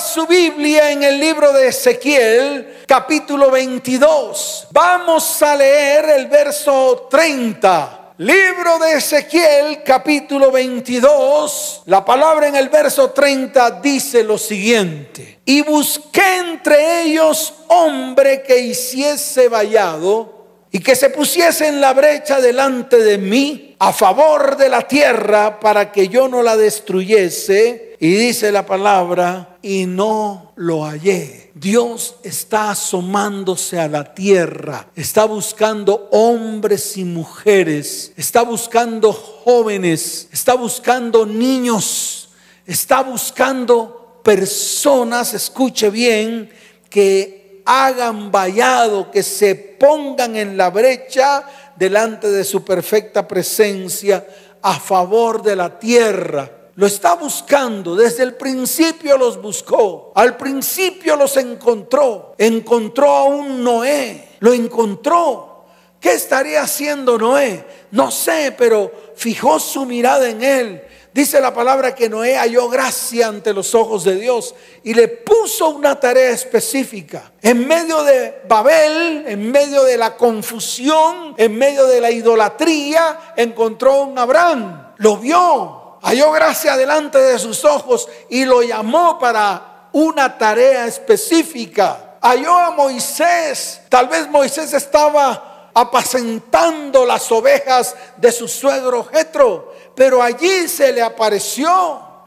[0.00, 4.68] Su Biblia en el libro de Ezequiel, capítulo 22.
[4.70, 8.12] Vamos a leer el verso 30.
[8.18, 11.82] Libro de Ezequiel, capítulo 22.
[11.86, 15.40] La palabra en el verso 30 dice lo siguiente.
[15.46, 20.35] Y busqué entre ellos hombre que hiciese vallado
[20.76, 25.58] y que se pusiese en la brecha delante de mí a favor de la tierra
[25.58, 27.96] para que yo no la destruyese.
[27.98, 31.50] Y dice la palabra, y no lo hallé.
[31.54, 40.56] Dios está asomándose a la tierra, está buscando hombres y mujeres, está buscando jóvenes, está
[40.56, 42.28] buscando niños,
[42.66, 46.50] está buscando personas, escuche bien,
[46.90, 51.44] que hagan vallado, que se pongan en la brecha
[51.76, 54.26] delante de su perfecta presencia
[54.62, 56.50] a favor de la tierra.
[56.76, 63.64] Lo está buscando, desde el principio los buscó, al principio los encontró, encontró a un
[63.64, 65.64] Noé, lo encontró.
[65.98, 67.64] ¿Qué estaría haciendo Noé?
[67.90, 70.85] No sé, pero fijó su mirada en él
[71.16, 75.70] Dice la palabra que Noé halló gracia ante los ojos de Dios y le puso
[75.70, 77.32] una tarea específica.
[77.40, 84.02] En medio de Babel, en medio de la confusión, en medio de la idolatría, encontró
[84.02, 84.92] un Abraham.
[84.98, 92.18] Lo vio, halló gracia delante de sus ojos y lo llamó para una tarea específica.
[92.20, 93.80] Halló a Moisés.
[93.88, 101.02] Tal vez Moisés estaba apacentando las ovejas de su suegro Jetro pero allí se le
[101.02, 101.66] apareció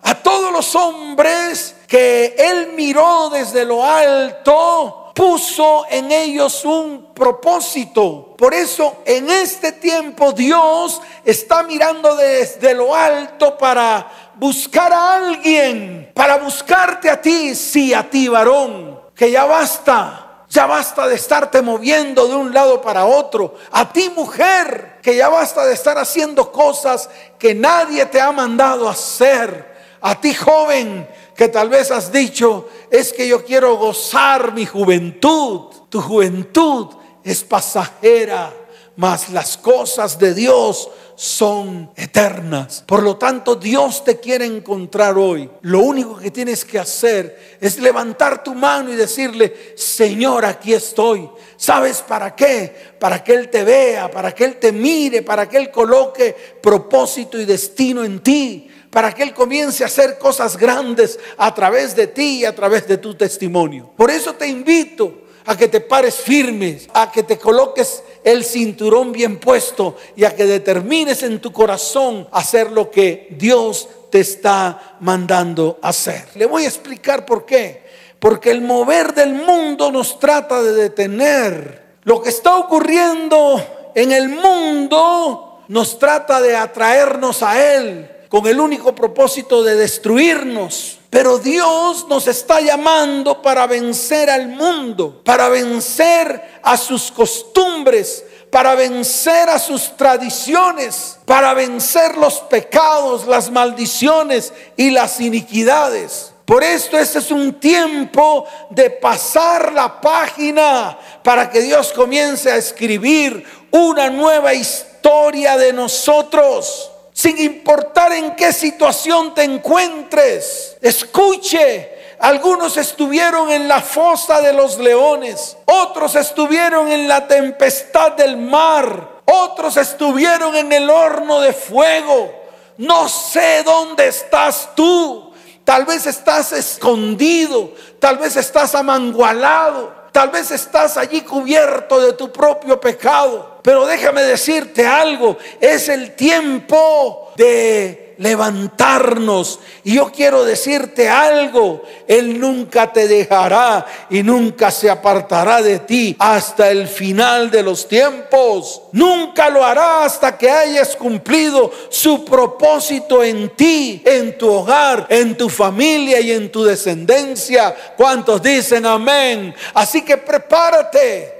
[0.02, 8.34] a todos los hombres que él miró desde lo alto, puso en ellos un propósito.
[8.36, 16.12] Por eso en este tiempo Dios está mirando desde lo alto para buscar a alguien,
[16.16, 21.62] para buscarte a ti, sí, a ti varón, que ya basta ya basta de estarte
[21.62, 23.56] moviendo de un lado para otro.
[23.72, 27.08] A ti mujer, que ya basta de estar haciendo cosas
[27.38, 29.70] que nadie te ha mandado hacer.
[30.02, 35.72] A ti joven, que tal vez has dicho, es que yo quiero gozar mi juventud.
[35.90, 38.52] Tu juventud es pasajera,
[38.96, 42.82] mas las cosas de Dios son eternas.
[42.88, 45.50] Por lo tanto, Dios te quiere encontrar hoy.
[45.64, 51.30] Lo único que tienes que hacer es levantar tu mano y decirle, Señor, aquí estoy.
[51.58, 52.94] ¿Sabes para qué?
[52.98, 57.38] Para que Él te vea, para que Él te mire, para que Él coloque propósito
[57.38, 62.08] y destino en ti, para que Él comience a hacer cosas grandes a través de
[62.08, 63.92] ti y a través de tu testimonio.
[63.98, 69.12] Por eso te invito a que te pares firmes, a que te coloques el cinturón
[69.12, 74.98] bien puesto y a que determines en tu corazón hacer lo que Dios te está
[75.00, 76.30] mandando hacer.
[76.36, 77.88] Le voy a explicar por qué.
[78.20, 81.98] Porque el mover del mundo nos trata de detener.
[82.04, 88.60] Lo que está ocurriendo en el mundo nos trata de atraernos a Él con el
[88.60, 90.99] único propósito de destruirnos.
[91.10, 98.76] Pero Dios nos está llamando para vencer al mundo, para vencer a sus costumbres, para
[98.76, 106.34] vencer a sus tradiciones, para vencer los pecados, las maldiciones y las iniquidades.
[106.46, 112.58] Por esto este es un tiempo de pasar la página para que Dios comience a
[112.58, 116.89] escribir una nueva historia de nosotros
[117.20, 120.78] sin importar en qué situación te encuentres.
[120.80, 128.38] Escuche, algunos estuvieron en la fosa de los leones, otros estuvieron en la tempestad del
[128.38, 132.32] mar, otros estuvieron en el horno de fuego.
[132.78, 135.34] No sé dónde estás tú.
[135.66, 142.32] Tal vez estás escondido, tal vez estás amangualado, tal vez estás allí cubierto de tu
[142.32, 143.49] propio pecado.
[143.62, 149.60] Pero déjame decirte algo, es el tiempo de levantarnos.
[149.84, 156.16] Y yo quiero decirte algo, Él nunca te dejará y nunca se apartará de ti
[156.20, 158.84] hasta el final de los tiempos.
[158.92, 165.36] Nunca lo hará hasta que hayas cumplido su propósito en ti, en tu hogar, en
[165.36, 167.76] tu familia y en tu descendencia.
[167.98, 169.56] ¿Cuántos dicen amén?
[169.74, 171.39] Así que prepárate.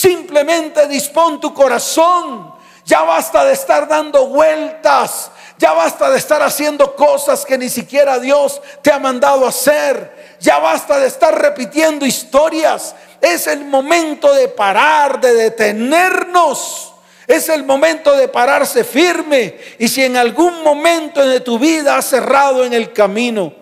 [0.00, 2.54] Simplemente dispón tu corazón.
[2.86, 5.30] Ya basta de estar dando vueltas.
[5.58, 10.38] Ya basta de estar haciendo cosas que ni siquiera Dios te ha mandado hacer.
[10.40, 12.94] Ya basta de estar repitiendo historias.
[13.20, 16.94] Es el momento de parar, de detenernos.
[17.26, 19.58] Es el momento de pararse firme.
[19.78, 23.52] Y si en algún momento de tu vida has cerrado en el camino,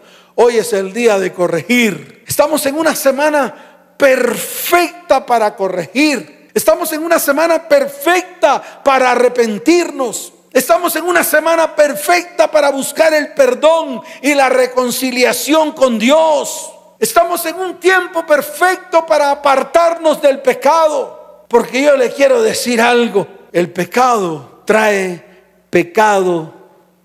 [0.41, 2.23] Hoy es el día de corregir.
[2.25, 3.68] Estamos en una semana
[3.99, 6.49] perfecta para corregir.
[6.55, 10.33] Estamos en una semana perfecta para arrepentirnos.
[10.53, 16.73] Estamos en una semana perfecta para buscar el perdón y la reconciliación con Dios.
[16.99, 21.45] Estamos en un tiempo perfecto para apartarnos del pecado.
[21.49, 23.27] Porque yo le quiero decir algo.
[23.53, 25.25] El pecado trae
[25.71, 26.55] pecado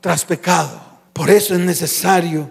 [0.02, 0.82] tras pecado.
[1.14, 2.50] Por eso es necesario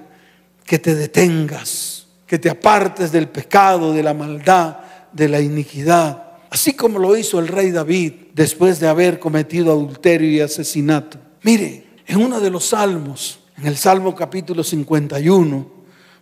[0.64, 2.01] que te detengas,
[2.32, 4.78] que te apartes del pecado, de la maldad,
[5.12, 6.30] de la iniquidad.
[6.48, 11.18] Así como lo hizo el rey David después de haber cometido adulterio y asesinato.
[11.42, 15.70] Mire, en uno de los salmos, en el Salmo capítulo 51,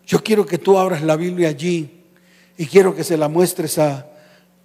[0.04, 2.02] yo quiero que tú abras la Biblia allí
[2.58, 4.10] y quiero que se la muestres a,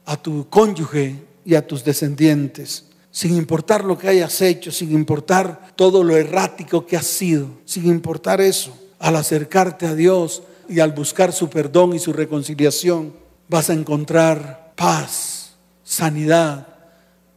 [0.04, 1.16] a tu cónyuge
[1.46, 6.88] y a tus descendientes sin importar lo que hayas hecho, sin importar todo lo errático
[6.88, 11.94] que has sido, sin importar eso, al acercarte a Dios y al buscar su perdón
[11.94, 13.14] y su reconciliación,
[13.48, 16.68] vas a encontrar paz, sanidad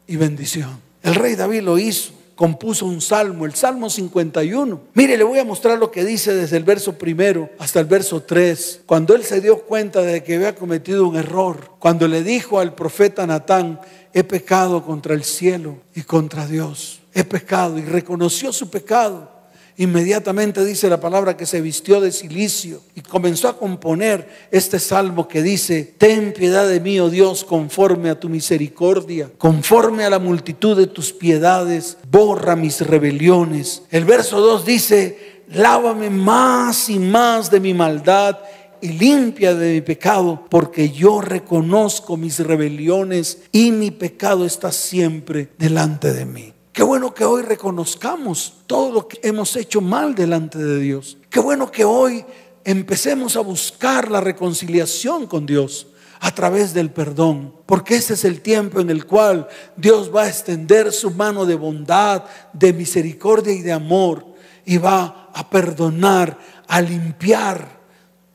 [0.07, 0.81] y bendición.
[1.03, 4.81] El rey David lo hizo, compuso un salmo, el Salmo 51.
[4.95, 8.23] Mire, le voy a mostrar lo que dice desde el verso primero hasta el verso
[8.23, 8.83] 3.
[8.87, 12.75] Cuando él se dio cuenta de que había cometido un error, cuando le dijo al
[12.75, 13.81] profeta Natán,
[14.13, 17.01] he pecado contra el cielo y contra Dios.
[17.15, 19.38] He pecado y reconoció su pecado.
[19.79, 25.29] Inmediatamente dice la palabra que se vistió de silicio y comenzó a componer este salmo
[25.29, 30.19] que dice, ten piedad de mí, oh Dios, conforme a tu misericordia, conforme a la
[30.19, 33.85] multitud de tus piedades, borra mis rebeliones.
[33.93, 38.37] El verso 2 dice, lávame más y más de mi maldad
[38.81, 45.51] y limpia de mi pecado, porque yo reconozco mis rebeliones y mi pecado está siempre
[45.57, 46.58] delante de mí.
[46.79, 51.19] Qué bueno que hoy reconozcamos todo lo que hemos hecho mal delante de Dios.
[51.29, 52.25] Qué bueno que hoy
[52.63, 55.89] empecemos a buscar la reconciliación con Dios
[56.21, 60.29] a través del perdón, porque ese es el tiempo en el cual Dios va a
[60.29, 62.23] extender su mano de bondad,
[62.53, 64.25] de misericordia y de amor
[64.65, 66.39] y va a perdonar,
[66.69, 67.81] a limpiar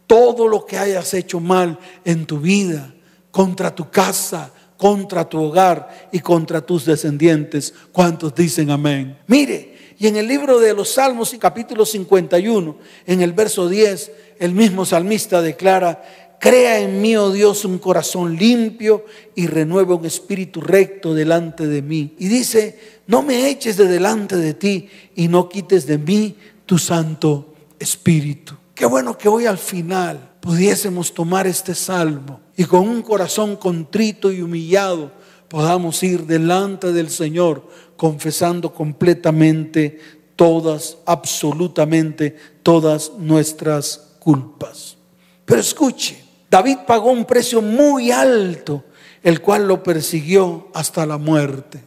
[0.05, 2.93] todo lo que hayas hecho mal en tu vida,
[3.31, 4.51] contra tu casa,
[4.83, 7.73] contra tu hogar y contra tus descendientes.
[7.93, 9.17] ¿Cuántos dicen amén?
[9.27, 14.51] Mire, y en el libro de los Salmos, capítulo 51, en el verso 10, el
[14.51, 16.03] mismo salmista declara,
[16.37, 21.81] Crea en mí, oh Dios, un corazón limpio y renueva un espíritu recto delante de
[21.81, 22.15] mí.
[22.19, 22.77] Y dice,
[23.07, 28.53] no me eches de delante de ti y no quites de mí tu santo espíritu.
[28.75, 34.29] Qué bueno que hoy al final pudiésemos tomar este salmo y con un corazón contrito
[34.29, 35.09] y humillado
[35.47, 40.01] podamos ir delante del Señor confesando completamente
[40.35, 44.97] todas, absolutamente todas nuestras culpas.
[45.45, 48.83] Pero escuche, David pagó un precio muy alto,
[49.23, 51.81] el cual lo persiguió hasta la muerte.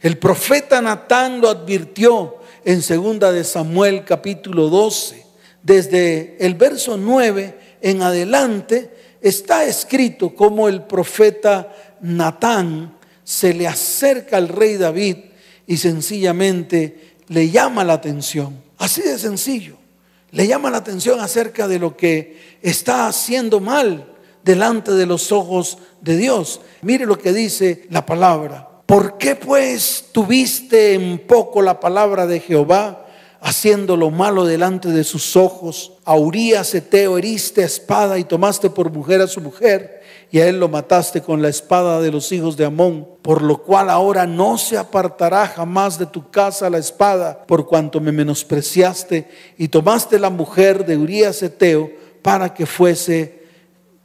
[0.00, 5.26] El profeta Natán lo advirtió en segunda de Samuel capítulo 12
[5.62, 8.90] desde el verso 9 en adelante,
[9.20, 15.16] está escrito como el profeta Natán se le acerca al rey David
[15.66, 18.60] y sencillamente le llama la atención.
[18.78, 19.76] Así de sencillo.
[20.32, 24.12] Le llama la atención acerca de lo que está haciendo mal
[24.42, 26.60] delante de los ojos de Dios.
[26.82, 28.68] Mire lo que dice la palabra.
[28.86, 33.06] ¿Por qué pues tuviste en poco la palabra de Jehová?
[33.40, 35.92] Haciendo lo malo delante de sus ojos.
[36.04, 40.00] A Urias Eteo heriste a espada y tomaste por mujer a su mujer,
[40.32, 43.62] y a él lo mataste con la espada de los hijos de Amón, por lo
[43.62, 49.28] cual ahora no se apartará jamás de tu casa la espada, por cuanto me menospreciaste
[49.58, 51.90] y tomaste la mujer de Urias Eteo
[52.22, 53.42] para que fuese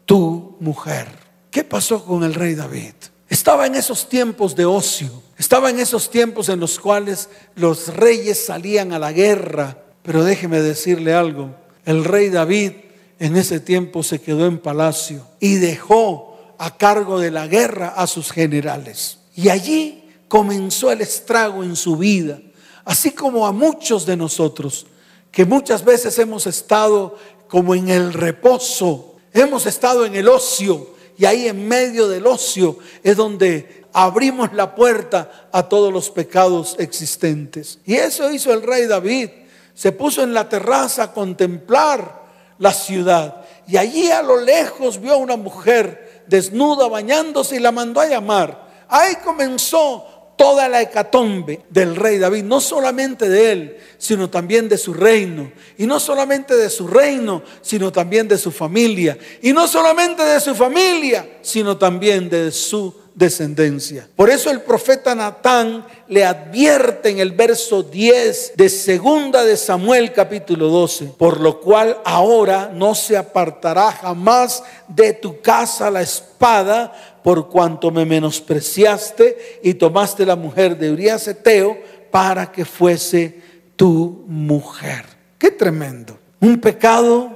[0.05, 1.07] tu mujer.
[1.51, 2.93] ¿Qué pasó con el rey David?
[3.29, 8.45] Estaba en esos tiempos de ocio, estaba en esos tiempos en los cuales los reyes
[8.45, 9.77] salían a la guerra.
[10.01, 12.71] Pero déjeme decirle algo, el rey David
[13.19, 18.07] en ese tiempo se quedó en palacio y dejó a cargo de la guerra a
[18.07, 19.19] sus generales.
[19.35, 22.39] Y allí comenzó el estrago en su vida,
[22.83, 24.85] así como a muchos de nosotros,
[25.31, 31.25] que muchas veces hemos estado como en el reposo, hemos estado en el ocio, y
[31.25, 37.79] ahí en medio del ocio es donde abrimos la puerta a todos los pecados existentes.
[37.85, 39.29] Y eso hizo el rey David.
[39.73, 42.23] Se puso en la terraza a contemplar
[42.59, 43.45] la ciudad.
[43.65, 48.07] Y allí a lo lejos vio a una mujer desnuda bañándose y la mandó a
[48.07, 48.67] llamar.
[48.89, 54.77] Ahí comenzó toda la hecatombe del rey David, no solamente de él, sino también de
[54.77, 55.53] su reino.
[55.77, 59.17] Y no solamente de su reino, sino también de su familia.
[59.41, 64.07] Y no solamente de su familia, sino también de su descendencia.
[64.15, 70.11] Por eso el profeta Natán le advierte en el verso 10 de segunda de Samuel
[70.11, 76.93] capítulo 12, por lo cual ahora no se apartará jamás de tu casa la espada
[77.23, 81.79] por cuanto me menospreciaste y tomaste la mujer de Urias Eteo
[82.11, 83.41] para que fuese
[83.77, 85.05] tu mujer.
[85.37, 86.17] Qué tremendo.
[86.41, 87.31] Un pecado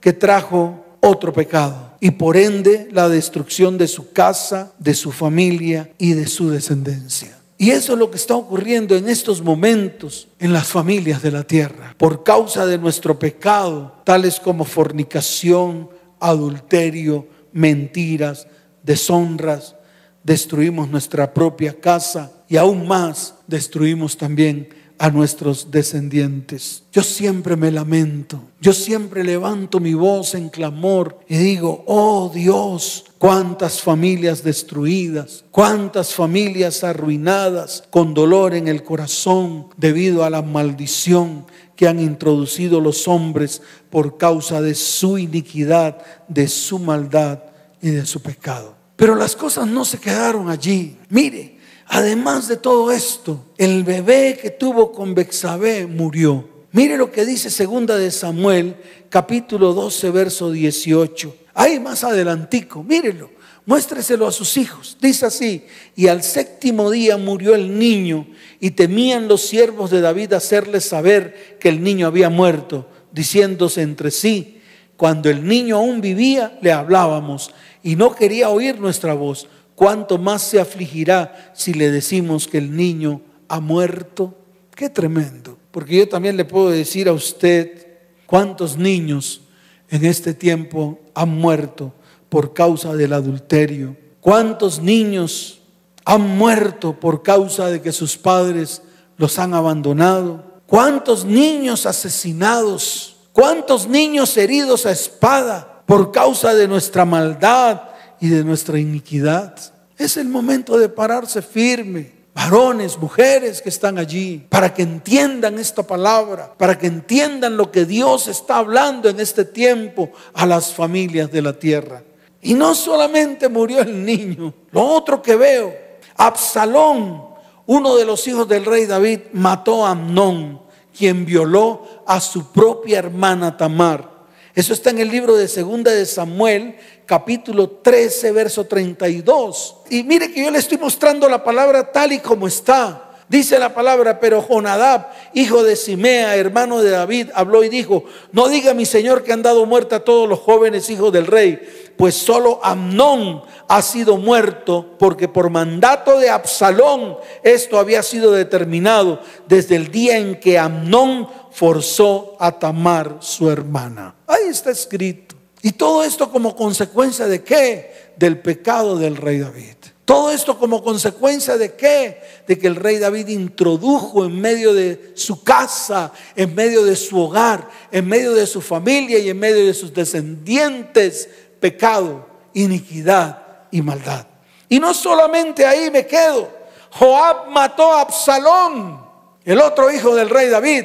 [0.00, 5.90] que trajo otro pecado y por ende la destrucción de su casa, de su familia
[5.98, 7.36] y de su descendencia.
[7.58, 11.42] Y eso es lo que está ocurriendo en estos momentos en las familias de la
[11.42, 18.46] tierra, por causa de nuestro pecado, tales como fornicación, adulterio, mentiras,
[18.84, 19.74] deshonras,
[20.22, 24.68] destruimos nuestra propia casa y aún más destruimos también
[24.98, 26.84] a nuestros descendientes.
[26.92, 33.04] Yo siempre me lamento, yo siempre levanto mi voz en clamor y digo, oh Dios,
[33.18, 41.46] cuántas familias destruidas, cuántas familias arruinadas con dolor en el corazón debido a la maldición
[41.76, 43.60] que han introducido los hombres
[43.90, 47.40] por causa de su iniquidad, de su maldad
[47.82, 48.74] y de su pecado.
[48.96, 50.96] Pero las cosas no se quedaron allí.
[51.10, 51.55] Mire,
[51.88, 56.48] Además de todo esto, el bebé que tuvo con Bexabé murió.
[56.72, 58.76] Mire lo que dice segunda de Samuel,
[59.08, 61.34] capítulo 12, verso 18.
[61.54, 63.30] Ahí más adelantico, mírelo,
[63.64, 64.98] muéstreselo a sus hijos.
[65.00, 65.64] Dice así,
[65.94, 68.26] y al séptimo día murió el niño
[68.60, 74.10] y temían los siervos de David hacerles saber que el niño había muerto, diciéndose entre
[74.10, 74.60] sí,
[74.96, 77.52] cuando el niño aún vivía, le hablábamos
[77.82, 82.74] y no quería oír nuestra voz cuánto más se afligirá si le decimos que el
[82.74, 84.34] niño ha muerto.
[84.74, 85.56] Qué tremendo.
[85.70, 87.86] Porque yo también le puedo decir a usted
[88.26, 89.42] cuántos niños
[89.88, 91.92] en este tiempo han muerto
[92.28, 93.96] por causa del adulterio.
[94.20, 95.60] Cuántos niños
[96.04, 98.82] han muerto por causa de que sus padres
[99.18, 100.42] los han abandonado.
[100.66, 103.16] Cuántos niños asesinados.
[103.32, 107.82] Cuántos niños heridos a espada por causa de nuestra maldad
[108.20, 109.56] y de nuestra iniquidad.
[109.96, 112.16] Es el momento de pararse firme.
[112.34, 117.86] Varones, mujeres que están allí, para que entiendan esta palabra, para que entiendan lo que
[117.86, 122.02] Dios está hablando en este tiempo a las familias de la tierra.
[122.42, 125.74] Y no solamente murió el niño, lo otro que veo,
[126.16, 127.24] Absalón,
[127.64, 130.60] uno de los hijos del rey David, mató a Amnón,
[130.96, 134.15] quien violó a su propia hermana Tamar.
[134.56, 139.76] Eso está en el libro de Segunda de Samuel, capítulo 13, verso 32.
[139.90, 143.10] Y mire que yo le estoy mostrando la palabra tal y como está.
[143.28, 148.48] Dice la palabra, pero Jonadab, hijo de Simea, hermano de David, habló y dijo, no
[148.48, 151.60] diga mi señor que han dado muerte a todos los jóvenes hijos del rey,
[151.96, 159.20] pues solo Amnón ha sido muerto, porque por mandato de Absalón esto había sido determinado
[159.48, 164.14] desde el día en que Amnón forzó a Tamar, su hermana.
[164.26, 165.34] Ahí está escrito.
[165.62, 168.12] Y todo esto como consecuencia de qué?
[168.16, 169.74] Del pecado del rey David.
[170.04, 172.20] Todo esto como consecuencia de qué?
[172.46, 177.18] De que el rey David introdujo en medio de su casa, en medio de su
[177.18, 181.28] hogar, en medio de su familia y en medio de sus descendientes
[181.60, 184.26] pecado, iniquidad y maldad.
[184.68, 186.48] Y no solamente ahí me quedo.
[186.90, 189.04] Joab mató a Absalón,
[189.44, 190.84] el otro hijo del rey David.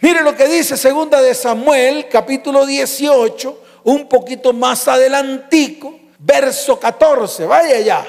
[0.00, 7.46] Mire lo que dice segunda de Samuel, capítulo 18, un poquito más adelantico, verso 14.
[7.46, 8.04] Vaya ya.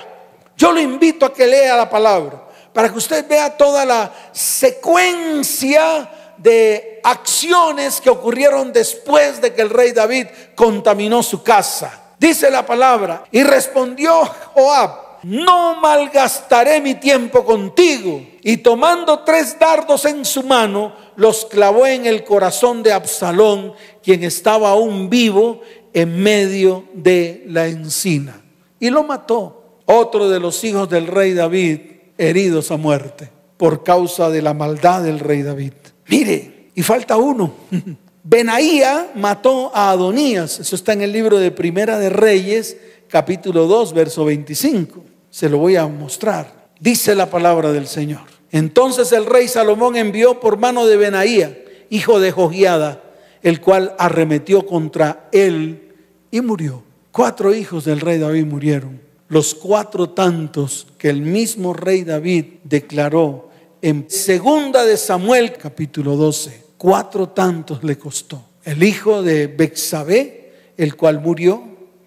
[0.58, 2.44] Yo lo invito a que lea la palabra
[2.74, 9.70] para que usted vea toda la secuencia de acciones que ocurrieron después de que el
[9.70, 12.02] rey David contaminó su casa.
[12.24, 14.14] Dice la palabra, y respondió
[14.54, 14.92] Joab,
[15.24, 18.26] no malgastaré mi tiempo contigo.
[18.42, 24.24] Y tomando tres dardos en su mano, los clavó en el corazón de Absalón, quien
[24.24, 25.60] estaba aún vivo
[25.92, 28.42] en medio de la encina.
[28.80, 29.82] Y lo mató.
[29.86, 31.82] Otro de los hijos del rey David,
[32.18, 35.74] heridos a muerte por causa de la maldad del rey David.
[36.08, 37.54] Mire, y falta uno.
[38.24, 40.60] Benaía mató a Adonías.
[40.60, 42.78] Eso está en el libro de Primera de Reyes,
[43.10, 45.04] capítulo 2, verso 25.
[45.30, 46.70] Se lo voy a mostrar.
[46.80, 48.22] Dice la palabra del Señor.
[48.52, 51.58] Entonces el rey Salomón envió por mano de Benaía,
[51.90, 53.04] hijo de Jogiada,
[53.42, 55.94] el cual arremetió contra él
[56.32, 56.84] y murió.
[57.12, 63.50] Cuatro hijos del rey David murieron los cuatro tantos que el mismo rey David declaró
[63.82, 66.63] en segunda de Samuel capítulo 12.
[66.84, 68.44] Cuatro tantos le costó.
[68.62, 71.64] El hijo de Bexabé, el cual murió,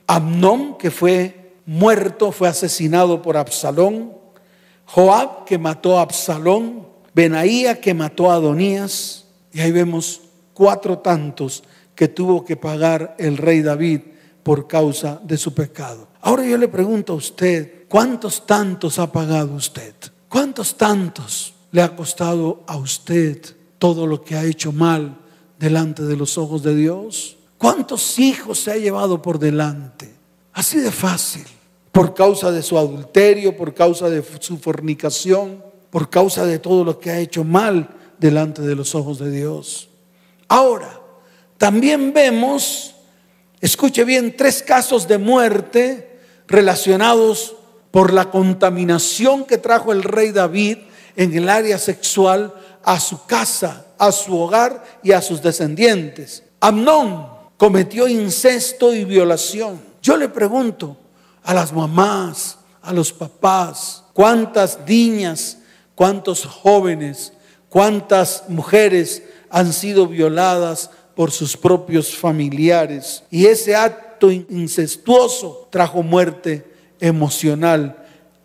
[0.06, 4.12] Amnón, que fue muerto, fue asesinado por Absalón,
[4.84, 10.20] Joab, que mató a Absalón, Benaía, que mató a Adonías, y ahí vemos
[10.52, 11.64] cuatro tantos
[11.94, 14.02] que tuvo que pagar el rey David
[14.42, 16.08] por causa de su pecado.
[16.20, 19.94] Ahora yo le pregunto a usted, ¿cuántos tantos ha pagado usted?
[20.28, 25.16] ¿Cuántos tantos le ha costado a usted todo lo que ha hecho mal
[25.58, 27.36] delante de los ojos de Dios?
[27.58, 30.12] ¿Cuántos hijos se ha llevado por delante?
[30.52, 31.44] Así de fácil.
[31.92, 36.98] Por causa de su adulterio, por causa de su fornicación, por causa de todo lo
[36.98, 39.88] que ha hecho mal delante de los ojos de Dios.
[40.48, 41.00] Ahora,
[41.56, 42.94] también vemos,
[43.60, 47.56] escuche bien, tres casos de muerte relacionados
[47.90, 50.78] por la contaminación que trajo el rey David
[51.16, 52.54] en el área sexual
[52.86, 56.44] a su casa, a su hogar y a sus descendientes.
[56.60, 59.80] Amnón cometió incesto y violación.
[60.00, 60.96] Yo le pregunto
[61.42, 65.58] a las mamás, a los papás, cuántas niñas,
[65.96, 67.32] cuántos jóvenes,
[67.68, 73.24] cuántas mujeres han sido violadas por sus propios familiares.
[73.32, 76.64] Y ese acto incestuoso trajo muerte
[77.00, 77.96] emocional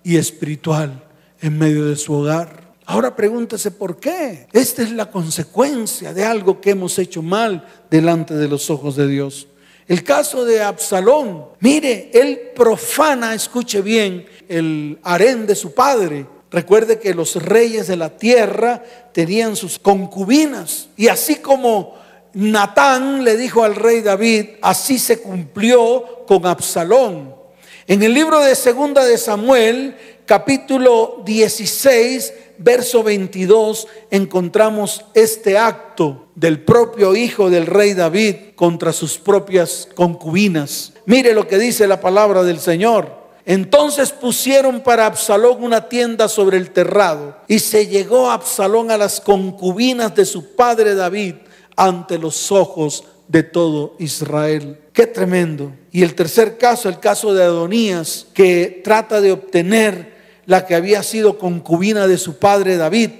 [0.03, 1.03] y espiritual
[1.41, 2.60] en medio de su hogar.
[2.91, 4.48] Ahora pregúntese por qué.
[4.51, 9.07] Esta es la consecuencia de algo que hemos hecho mal delante de los ojos de
[9.07, 9.48] Dios.
[9.88, 16.25] El caso de Absalón, mire, él profana, escuche bien, el harén de su padre.
[16.51, 18.83] Recuerde que los reyes de la tierra
[19.13, 21.95] tenían sus concubinas y así como
[22.33, 27.39] Natán le dijo al rey David, así se cumplió con Absalón.
[27.88, 29.95] En el libro de Segunda de Samuel,
[30.31, 39.17] capítulo 16, verso 22, encontramos este acto del propio hijo del rey David contra sus
[39.17, 40.93] propias concubinas.
[41.05, 43.13] Mire lo que dice la palabra del Señor.
[43.45, 49.20] Entonces pusieron para Absalón una tienda sobre el terrado y se llegó Absalón a las
[49.20, 51.35] concubinas de su padre David
[51.75, 54.79] ante los ojos de todo Israel.
[54.94, 55.74] Qué tremendo.
[55.91, 60.10] Y el tercer caso, el caso de Adonías, que trata de obtener
[60.45, 63.11] la que había sido concubina de su padre David,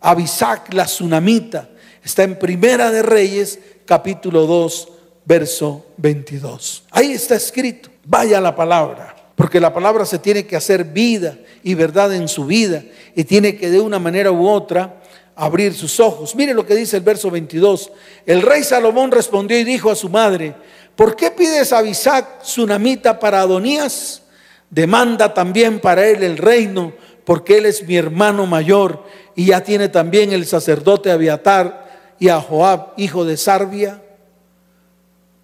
[0.00, 1.68] Abisac la Tsunamita.
[2.04, 4.88] Está en Primera de Reyes, capítulo 2,
[5.24, 6.84] verso 22.
[6.90, 7.90] Ahí está escrito.
[8.04, 12.46] Vaya la palabra, porque la palabra se tiene que hacer vida y verdad en su
[12.46, 15.02] vida y tiene que de una manera u otra
[15.34, 16.34] abrir sus ojos.
[16.34, 17.90] Mire lo que dice el verso 22.
[18.24, 20.54] El rey Salomón respondió y dijo a su madre,
[20.94, 24.22] ¿por qué pides a Bisac tsunamita para Adonías?
[24.70, 26.92] Demanda también para él el reino,
[27.24, 32.40] porque él es mi hermano mayor y ya tiene también el sacerdote Abiatar y a
[32.40, 34.02] Joab, hijo de Sarbia.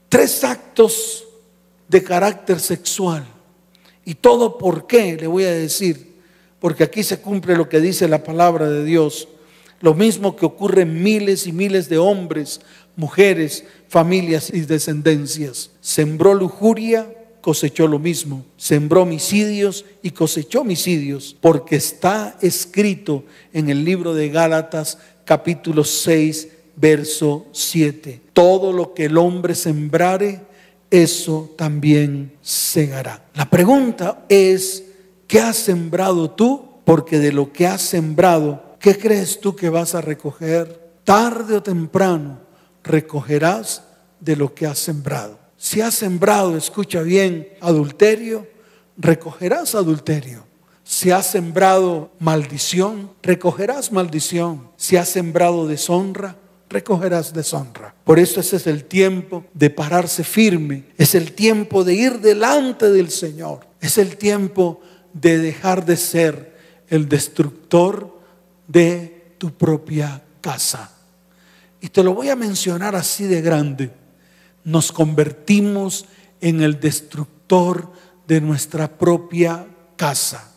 [0.09, 1.25] Tres actos
[1.89, 3.25] de carácter sexual.
[4.05, 5.17] ¿Y todo por qué?
[5.17, 6.13] Le voy a decir.
[6.59, 9.29] Porque aquí se cumple lo que dice la palabra de Dios.
[9.81, 12.61] Lo mismo que ocurre en miles y miles de hombres,
[12.95, 15.71] mujeres, familias y descendencias.
[15.81, 18.47] Sembró lujuria, cosechó lo mismo.
[18.57, 21.37] Sembró homicidios y cosechó homicidios.
[21.39, 28.23] Porque está escrito en el libro de Gálatas capítulo 6, verso 7.
[28.33, 30.41] Todo lo que el hombre sembrare,
[30.91, 33.25] eso también segará.
[33.35, 34.85] La pregunta es,
[35.27, 36.81] ¿qué has sembrado tú?
[36.85, 40.81] Porque de lo que has sembrado, ¿qué crees tú que vas a recoger?
[41.05, 42.41] Tarde o temprano
[42.83, 43.83] recogerás
[44.21, 45.42] de lo que has sembrado.
[45.63, 48.49] Si has sembrado, escucha bien, adulterio,
[48.97, 50.45] recogerás adulterio.
[50.83, 54.73] Si has sembrado maldición, recogerás maldición.
[54.77, 56.35] Si has sembrado deshonra,
[56.69, 57.95] recogerás deshonra.
[58.03, 60.87] Por eso ese es el tiempo de pararse firme.
[60.99, 63.61] Es el tiempo de ir delante del Señor.
[63.81, 64.81] Es el tiempo
[65.13, 66.57] de dejar de ser
[66.89, 68.19] el destructor
[68.67, 70.91] de tu propia casa.
[71.81, 74.02] Y te lo voy a mencionar así de grande.
[74.65, 76.07] Nos convertimos
[76.41, 77.91] en el destructor
[78.27, 80.53] de nuestra propia casa.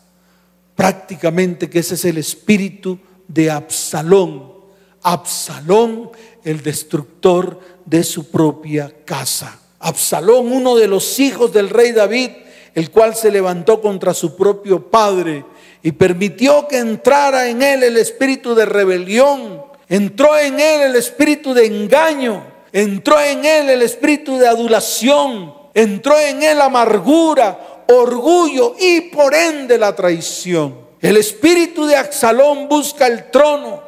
[0.74, 4.54] Prácticamente que ese es el espíritu de Absalón.
[5.02, 6.10] Absalón,
[6.44, 9.60] el destructor de su propia casa.
[9.78, 12.30] Absalón, uno de los hijos del rey David,
[12.74, 15.44] el cual se levantó contra su propio padre
[15.82, 21.54] y permitió que entrara en él el espíritu de rebelión, entró en él el espíritu
[21.54, 22.44] de engaño,
[22.76, 27.58] entró en él el espíritu de adulación, entró en él amargura,
[27.88, 30.78] orgullo y por ende la traición.
[31.00, 33.82] El espíritu de Absalón busca el trono,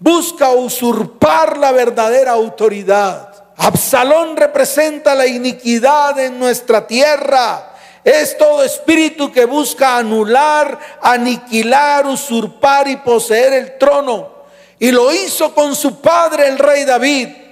[0.00, 3.28] busca usurpar la verdadera autoridad.
[3.56, 7.76] Absalón representa la iniquidad en nuestra tierra.
[8.02, 14.28] Es todo espíritu que busca anular, aniquilar, usurpar y poseer el trono.
[14.80, 17.43] Y lo hizo con su padre el rey David.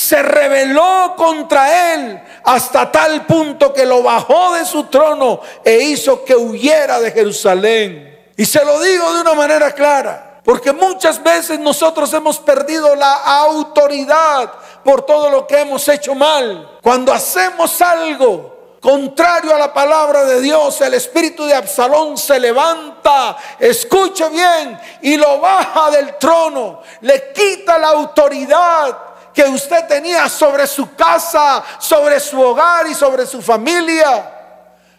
[0.00, 6.24] Se rebeló contra él hasta tal punto que lo bajó de su trono e hizo
[6.24, 8.32] que huyera de Jerusalén.
[8.34, 13.12] Y se lo digo de una manera clara, porque muchas veces nosotros hemos perdido la
[13.12, 14.50] autoridad
[14.82, 16.78] por todo lo que hemos hecho mal.
[16.80, 23.36] Cuando hacemos algo contrario a la palabra de Dios, el espíritu de Absalón se levanta,
[23.58, 30.66] escuche bien, y lo baja del trono, le quita la autoridad que usted tenía sobre
[30.66, 34.38] su casa, sobre su hogar y sobre su familia.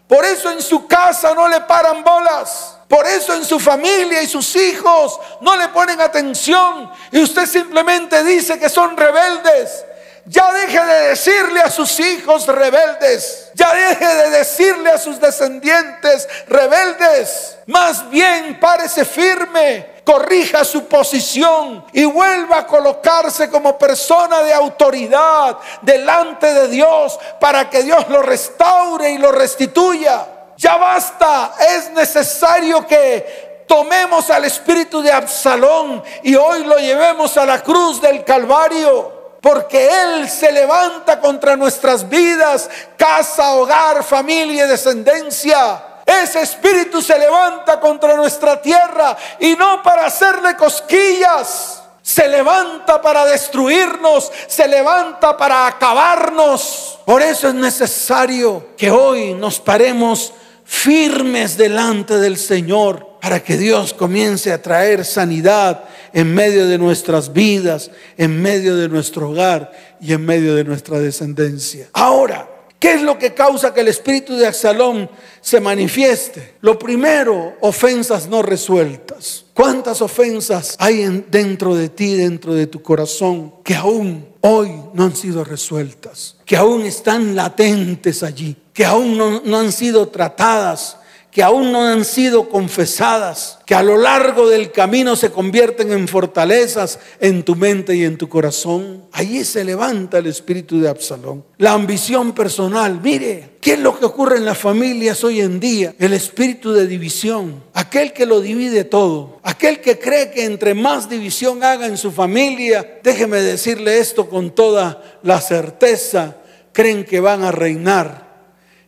[0.07, 2.77] Por eso en su casa no le paran bolas.
[2.87, 8.21] Por eso en su familia y sus hijos no le ponen atención y usted simplemente
[8.21, 9.85] dice que son rebeldes.
[10.25, 13.49] Ya deje de decirle a sus hijos rebeldes.
[13.55, 17.57] Ya deje de decirle a sus descendientes rebeldes.
[17.65, 25.57] Más bien párese firme, corrija su posición y vuelva a colocarse como persona de autoridad
[25.81, 30.27] delante de Dios para que Dios lo restaure y lo restituya.
[30.57, 37.45] Ya basta, es necesario que tomemos al espíritu de Absalón y hoy lo llevemos a
[37.45, 39.20] la cruz del Calvario.
[39.41, 45.83] Porque Él se levanta contra nuestras vidas, casa, hogar, familia y descendencia.
[46.05, 51.81] Ese espíritu se levanta contra nuestra tierra y no para hacerle cosquillas.
[52.03, 56.99] Se levanta para destruirnos, se levanta para acabarnos.
[57.05, 60.33] Por eso es necesario que hoy nos paremos
[60.65, 67.31] firmes delante del Señor para que Dios comience a traer sanidad en medio de nuestras
[67.31, 71.89] vidas, en medio de nuestro hogar y en medio de nuestra descendencia.
[71.93, 76.55] Ahora, ¿qué es lo que causa que el espíritu de Absalón se manifieste?
[76.61, 79.45] Lo primero, ofensas no resueltas.
[79.53, 85.15] ¿Cuántas ofensas hay dentro de ti, dentro de tu corazón, que aún hoy no han
[85.15, 88.57] sido resueltas, que aún están latentes allí?
[88.73, 90.97] que aún no, han sido tratadas,
[91.31, 96.09] que aún no han sido confesadas, que a lo largo del camino se convierten en
[96.09, 99.05] fortalezas en tu mente y en tu corazón.
[99.13, 101.45] Allí se levanta el espíritu de Absalón.
[101.57, 105.95] La ambición personal, mire, ¿qué es lo que ocurre en las familias hoy en día?
[105.99, 111.09] El espíritu de división, aquel que lo divide todo, aquel que cree que entre más
[111.09, 116.35] división haga en su familia, déjeme decirle esto con toda la certeza,
[116.73, 118.31] creen que van a reinar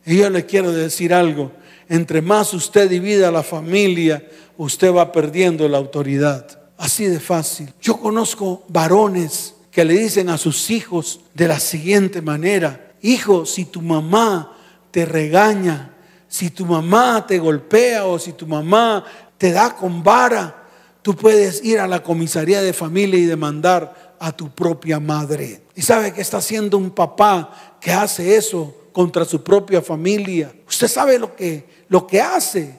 [0.06, 1.52] y yo le quiero decir algo,
[1.88, 6.46] entre más usted divida la familia, usted va perdiendo la autoridad.
[6.76, 7.72] Así de fácil.
[7.80, 13.64] Yo conozco varones que le dicen a sus hijos de la siguiente manera, hijo, si
[13.64, 14.56] tu mamá
[14.90, 15.94] te regaña,
[16.28, 19.04] si tu mamá te golpea o si tu mamá
[19.38, 20.66] te da con vara,
[21.02, 25.62] tú puedes ir a la comisaría de familia y demandar a tu propia madre.
[25.74, 30.54] ¿Y sabe que está haciendo un papá que hace eso contra su propia familia.
[30.68, 32.78] Usted sabe lo que, lo que hace.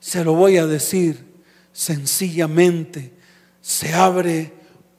[0.00, 1.24] Se lo voy a decir
[1.72, 3.12] sencillamente.
[3.60, 4.52] Se abre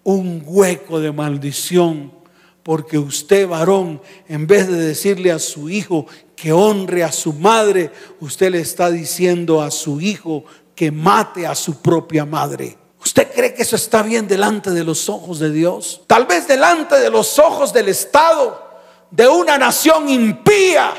[0.03, 2.11] un hueco de maldición
[2.63, 7.91] porque usted, varón, en vez de decirle a su hijo que honre a su madre,
[8.19, 12.75] usted le está diciendo a su hijo que mate a su propia madre.
[12.99, 16.01] ¿Usted cree que eso está bien delante de los ojos de Dios?
[16.07, 18.65] Tal vez delante de los ojos del Estado
[19.11, 20.91] de una nación impía,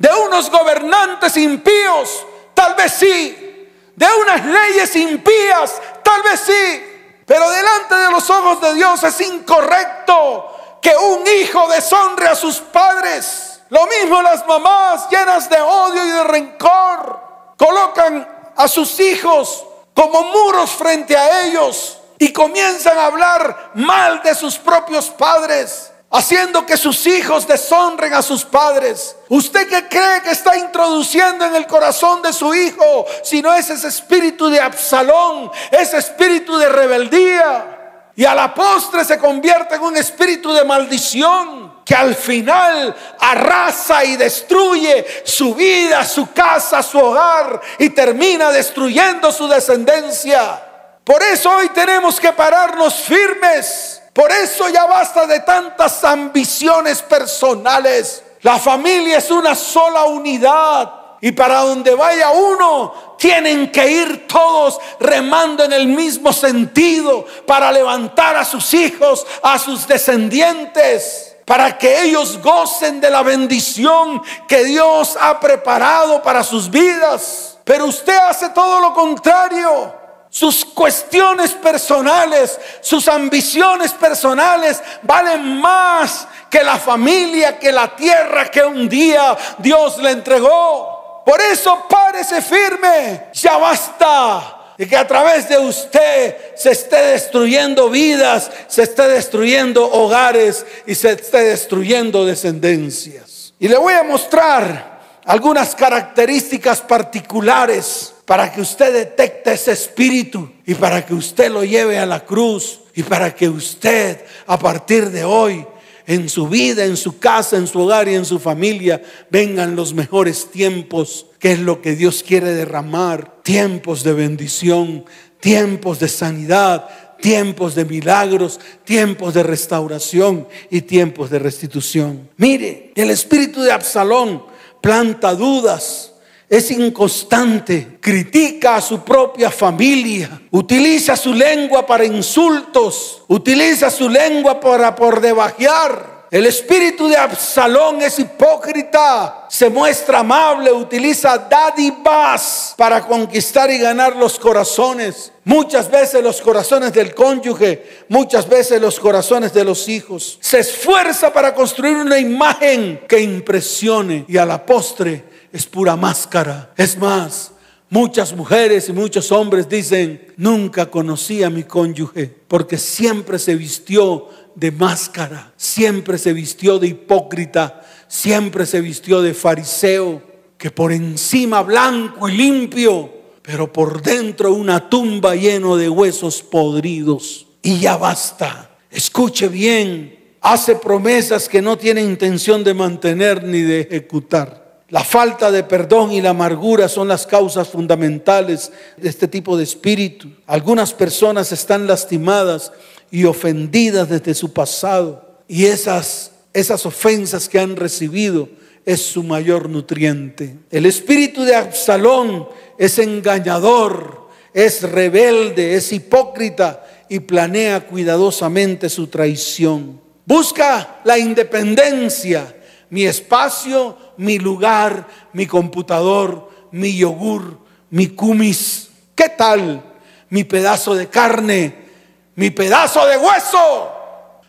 [0.00, 7.50] de unos gobernantes impíos, tal vez sí, de unas leyes impías, tal vez sí, pero
[7.50, 13.60] delante de los ojos de Dios es incorrecto que un hijo deshonre a sus padres.
[13.68, 17.20] Lo mismo las mamás llenas de odio y de rencor
[17.58, 24.34] colocan a sus hijos como muros frente a ellos y comienzan a hablar mal de
[24.34, 29.16] sus propios padres haciendo que sus hijos deshonren a sus padres.
[29.28, 33.06] ¿Usted qué cree que está introduciendo en el corazón de su hijo?
[33.22, 37.76] Si no es ese espíritu de Absalón, ese espíritu de rebeldía.
[38.16, 44.04] Y a la postre se convierte en un espíritu de maldición que al final arrasa
[44.04, 50.60] y destruye su vida, su casa, su hogar y termina destruyendo su descendencia.
[51.04, 58.22] Por eso hoy tenemos que pararnos firmes por eso ya basta de tantas ambiciones personales.
[58.42, 60.94] La familia es una sola unidad.
[61.22, 67.70] Y para donde vaya uno, tienen que ir todos remando en el mismo sentido para
[67.70, 74.64] levantar a sus hijos, a sus descendientes, para que ellos gocen de la bendición que
[74.64, 77.58] Dios ha preparado para sus vidas.
[77.64, 79.99] Pero usted hace todo lo contrario.
[80.30, 88.62] Sus cuestiones personales, sus ambiciones personales valen más que la familia, que la tierra que
[88.62, 91.22] un día Dios le entregó.
[91.26, 93.26] Por eso párese firme.
[93.32, 99.84] Ya basta de que a través de usted se esté destruyendo vidas, se esté destruyendo
[99.84, 103.52] hogares y se esté destruyendo descendencias.
[103.58, 110.76] Y le voy a mostrar algunas características particulares para que usted detecte ese espíritu y
[110.76, 115.24] para que usted lo lleve a la cruz y para que usted a partir de
[115.24, 115.66] hoy
[116.06, 119.94] en su vida, en su casa, en su hogar y en su familia vengan los
[119.94, 125.04] mejores tiempos, que es lo que Dios quiere derramar, tiempos de bendición,
[125.40, 126.88] tiempos de sanidad,
[127.20, 132.30] tiempos de milagros, tiempos de restauración y tiempos de restitución.
[132.36, 134.44] Mire, el espíritu de Absalón
[134.80, 136.09] planta dudas,
[136.50, 144.58] es inconstante, critica a su propia familia, utiliza su lengua para insultos, utiliza su lengua
[144.58, 146.26] para por debajear.
[146.28, 154.16] El espíritu de Absalón es hipócrita, se muestra amable, utiliza dádivas para conquistar y ganar
[154.16, 155.32] los corazones.
[155.44, 160.38] Muchas veces los corazones del cónyuge, muchas veces los corazones de los hijos.
[160.40, 164.24] Se esfuerza para construir una imagen que impresione.
[164.26, 166.72] Y a la postre es pura máscara.
[166.76, 167.52] Es más,
[167.88, 174.28] muchas mujeres y muchos hombres dicen, nunca conocí a mi cónyuge porque siempre se vistió
[174.54, 180.22] de máscara, siempre se vistió de hipócrita, siempre se vistió de fariseo,
[180.56, 183.10] que por encima blanco y limpio,
[183.42, 187.46] pero por dentro una tumba lleno de huesos podridos.
[187.62, 188.76] Y ya basta.
[188.90, 194.59] Escuche bien, hace promesas que no tiene intención de mantener ni de ejecutar.
[194.90, 199.62] La falta de perdón y la amargura son las causas fundamentales de este tipo de
[199.62, 200.28] espíritu.
[200.46, 202.72] Algunas personas están lastimadas
[203.08, 208.48] y ofendidas desde su pasado y esas, esas ofensas que han recibido
[208.84, 210.56] es su mayor nutriente.
[210.72, 220.00] El espíritu de Absalón es engañador, es rebelde, es hipócrita y planea cuidadosamente su traición.
[220.26, 222.56] Busca la independencia,
[222.90, 227.58] mi espacio, mi lugar, mi computador, mi yogur,
[227.90, 228.90] mi cumis.
[229.14, 229.82] ¿Qué tal?
[230.28, 231.88] Mi pedazo de carne,
[232.34, 233.92] mi pedazo de hueso,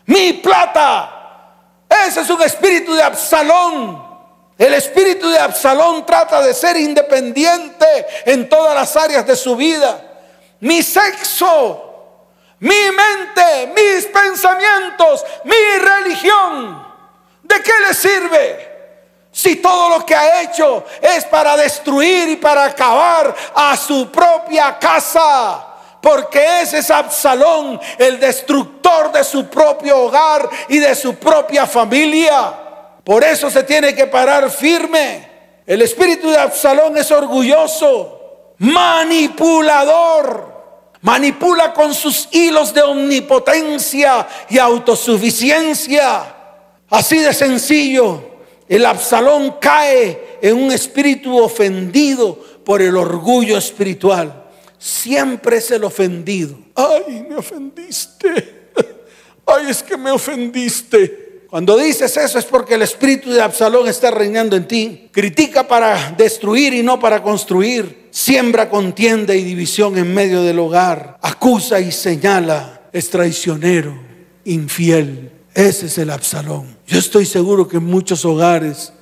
[0.06, 1.18] mi plata.
[2.06, 4.12] Ese es un espíritu de Absalón.
[4.58, 7.86] El espíritu de Absalón trata de ser independiente
[8.24, 10.00] en todas las áreas de su vida.
[10.60, 12.16] Mi sexo,
[12.60, 16.91] mi mente, mis pensamientos, mi religión.
[17.52, 18.68] ¿De qué le sirve?
[19.30, 24.78] Si todo lo que ha hecho es para destruir y para acabar a su propia
[24.78, 25.66] casa.
[26.00, 32.54] Porque ese es Absalón, el destructor de su propio hogar y de su propia familia.
[33.04, 35.30] Por eso se tiene que parar firme.
[35.66, 40.52] El espíritu de Absalón es orgulloso, manipulador.
[41.02, 46.31] Manipula con sus hilos de omnipotencia y autosuficiencia.
[46.92, 48.22] Así de sencillo.
[48.68, 54.50] El Absalón cae en un espíritu ofendido por el orgullo espiritual.
[54.78, 56.58] Siempre es el ofendido.
[56.74, 58.68] Ay, me ofendiste.
[59.46, 61.46] Ay, es que me ofendiste.
[61.48, 65.08] Cuando dices eso es porque el espíritu de Absalón está reinando en ti.
[65.12, 68.08] Critica para destruir y no para construir.
[68.10, 71.18] Siembra contienda y división en medio del hogar.
[71.22, 72.82] Acusa y señala.
[72.92, 73.98] Es traicionero,
[74.44, 75.41] infiel.
[75.54, 76.76] Ese es el Absalón.
[76.86, 78.92] Yo estoy seguro que en muchos hogares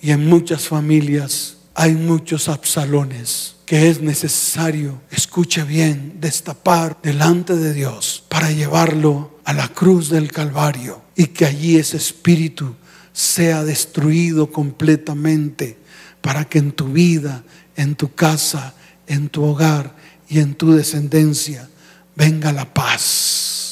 [0.00, 7.72] y en muchas familias hay muchos absalones que es necesario, escuche bien, destapar delante de
[7.72, 12.74] Dios para llevarlo a la cruz del Calvario y que allí ese espíritu
[13.12, 15.78] sea destruido completamente
[16.20, 17.42] para que en tu vida,
[17.76, 18.74] en tu casa,
[19.06, 19.94] en tu hogar
[20.28, 21.68] y en tu descendencia
[22.16, 23.63] venga la paz,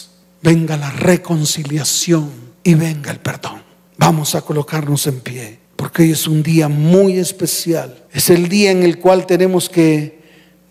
[0.43, 2.31] venga la reconciliación
[2.65, 3.63] y venga el perdón.
[3.97, 8.05] Vamos a colocarnos en pie, porque hoy es un día muy especial.
[8.13, 10.21] Es el día en el cual tenemos que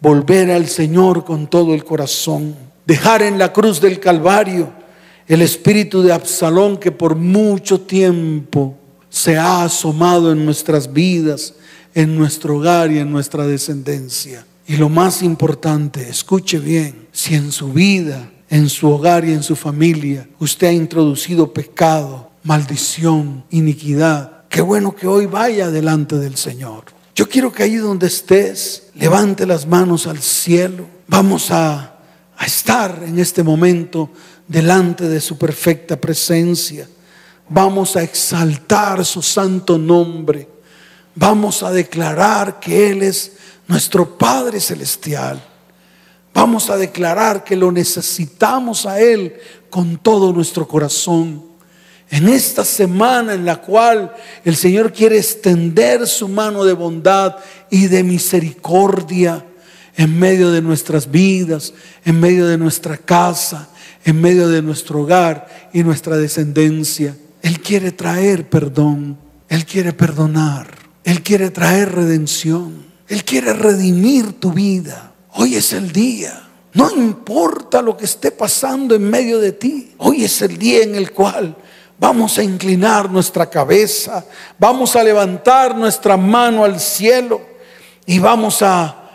[0.01, 2.55] volver al Señor con todo el corazón,
[2.85, 4.81] dejar en la cruz del Calvario
[5.27, 8.75] el espíritu de Absalón que por mucho tiempo
[9.09, 11.53] se ha asomado en nuestras vidas,
[11.93, 14.45] en nuestro hogar y en nuestra descendencia.
[14.67, 19.41] Y lo más importante, escuche bien, si en su vida, en su hogar y en
[19.41, 26.35] su familia usted ha introducido pecado, maldición, iniquidad, qué bueno que hoy vaya delante del
[26.35, 26.83] Señor.
[27.15, 30.85] Yo quiero que ahí donde estés, levante las manos al cielo.
[31.07, 31.95] Vamos a,
[32.37, 34.09] a estar en este momento
[34.47, 36.89] delante de su perfecta presencia.
[37.47, 40.47] Vamos a exaltar su santo nombre.
[41.15, 43.33] Vamos a declarar que Él es
[43.67, 45.41] nuestro Padre Celestial.
[46.41, 49.35] Vamos a declarar que lo necesitamos a Él
[49.69, 51.43] con todo nuestro corazón.
[52.09, 54.11] En esta semana en la cual
[54.43, 57.35] el Señor quiere extender su mano de bondad
[57.69, 59.45] y de misericordia
[59.95, 61.75] en medio de nuestras vidas,
[62.05, 63.69] en medio de nuestra casa,
[64.03, 67.15] en medio de nuestro hogar y nuestra descendencia.
[67.43, 69.15] Él quiere traer perdón,
[69.47, 70.71] Él quiere perdonar,
[71.03, 75.10] Él quiere traer redención, Él quiere redimir tu vida.
[75.33, 76.47] Hoy es el día.
[76.73, 79.93] No importa lo que esté pasando en medio de ti.
[79.97, 81.55] Hoy es el día en el cual
[82.01, 84.25] vamos a inclinar nuestra cabeza,
[84.57, 87.41] vamos a levantar nuestra mano al cielo
[88.07, 89.11] y vamos a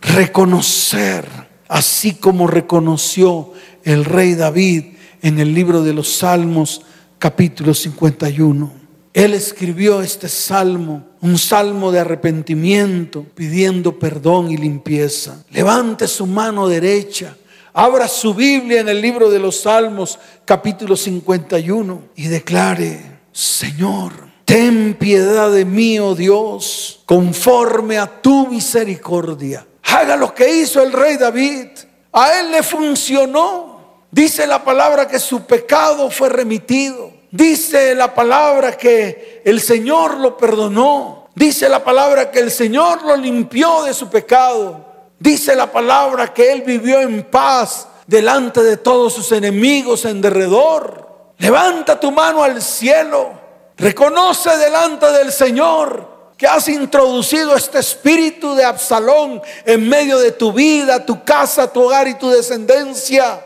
[0.00, 1.24] reconocer,
[1.68, 3.52] así como reconoció
[3.84, 6.82] el rey David en el libro de los Salmos
[7.20, 8.83] capítulo 51.
[9.14, 15.44] Él escribió este salmo, un salmo de arrepentimiento, pidiendo perdón y limpieza.
[15.52, 17.36] Levante su mano derecha,
[17.72, 24.12] abra su Biblia en el libro de los Salmos capítulo 51 y declare, Señor,
[24.44, 29.64] ten piedad de mí, oh Dios, conforme a tu misericordia.
[29.84, 31.68] Haga lo que hizo el rey David.
[32.12, 34.02] A él le funcionó.
[34.10, 37.13] Dice la palabra que su pecado fue remitido.
[37.34, 41.30] Dice la palabra que el Señor lo perdonó.
[41.34, 44.84] Dice la palabra que el Señor lo limpió de su pecado.
[45.18, 51.32] Dice la palabra que él vivió en paz delante de todos sus enemigos en derredor.
[51.38, 53.32] Levanta tu mano al cielo.
[53.76, 60.52] Reconoce delante del Señor que has introducido este espíritu de Absalón en medio de tu
[60.52, 63.42] vida, tu casa, tu hogar y tu descendencia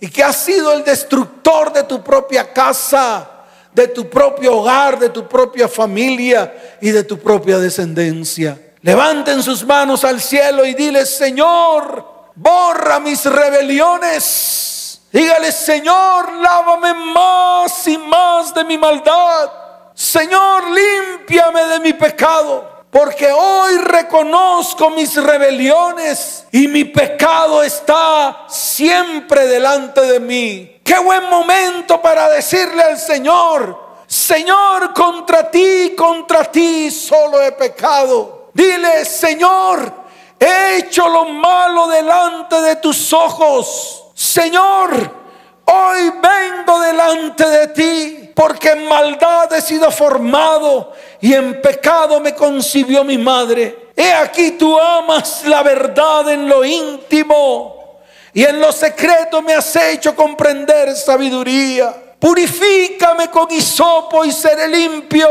[0.00, 3.28] y que has sido el destructor de tu propia casa,
[3.72, 8.58] de tu propio hogar, de tu propia familia y de tu propia descendencia.
[8.82, 15.00] Levanten sus manos al cielo y dile, Señor, borra mis rebeliones.
[15.12, 19.50] Dígale, Señor, lávame más y más de mi maldad.
[19.94, 29.46] Señor, límpiame de mi pecado porque hoy reconozco mis rebeliones y mi pecado está siempre
[29.46, 30.80] delante de mí.
[30.82, 38.50] Qué buen momento para decirle al Señor, Señor, contra ti, contra ti solo he pecado.
[38.54, 39.92] Dile, Señor,
[40.38, 44.04] he hecho lo malo delante de tus ojos.
[44.14, 45.25] Señor,
[45.66, 52.34] hoy vengo delante de ti porque en maldad he sido formado y en pecado me
[52.34, 53.90] concibió mi madre.
[53.96, 58.00] He aquí tú amas la verdad en lo íntimo
[58.32, 61.94] y en lo secreto me has hecho comprender sabiduría.
[62.18, 65.28] Purifícame con hisopo y seré limpio.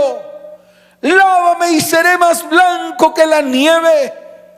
[1.01, 4.13] Lávame y seré más blanco que la nieve.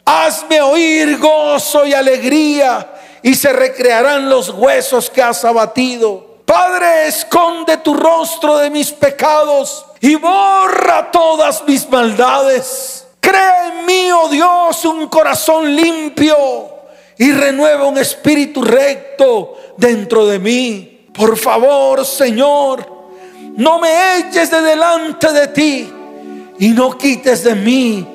[0.06, 2.94] Hazme oír gozo y alegría
[3.28, 6.38] y se recrearán los huesos que has abatido.
[6.46, 13.06] Padre, esconde tu rostro de mis pecados y borra todas mis maldades.
[13.20, 16.38] Crea en mí, oh Dios, un corazón limpio
[17.18, 21.08] y renueva un espíritu recto dentro de mí.
[21.14, 22.90] Por favor, Señor,
[23.58, 25.94] no me eches de delante de ti
[26.60, 28.08] y no quites de mí